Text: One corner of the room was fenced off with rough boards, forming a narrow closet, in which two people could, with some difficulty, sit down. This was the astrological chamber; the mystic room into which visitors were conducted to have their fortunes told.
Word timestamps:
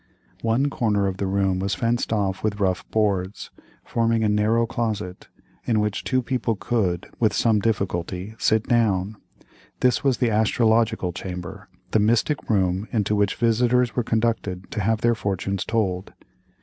One 0.41 0.71
corner 0.71 1.05
of 1.05 1.17
the 1.17 1.27
room 1.27 1.59
was 1.59 1.75
fenced 1.75 2.11
off 2.11 2.43
with 2.43 2.59
rough 2.59 2.89
boards, 2.89 3.51
forming 3.85 4.23
a 4.23 4.29
narrow 4.29 4.65
closet, 4.65 5.27
in 5.65 5.79
which 5.79 6.03
two 6.03 6.23
people 6.23 6.55
could, 6.55 7.07
with 7.19 7.33
some 7.33 7.59
difficulty, 7.59 8.33
sit 8.39 8.63
down. 8.67 9.17
This 9.81 10.03
was 10.03 10.17
the 10.17 10.31
astrological 10.31 11.13
chamber; 11.13 11.69
the 11.91 11.99
mystic 11.99 12.49
room 12.49 12.87
into 12.91 13.13
which 13.15 13.35
visitors 13.35 13.95
were 13.95 14.01
conducted 14.03 14.71
to 14.71 14.81
have 14.81 15.01
their 15.01 15.13
fortunes 15.13 15.63
told. 15.63 16.13